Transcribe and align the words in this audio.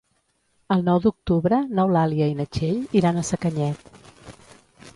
El 0.75 0.79
nou 0.87 1.01
d'octubre 1.03 1.59
n'Eulàlia 1.79 2.29
i 2.31 2.35
na 2.39 2.47
Txell 2.57 2.81
iran 3.01 3.19
a 3.23 3.27
Sacanyet. 3.29 3.95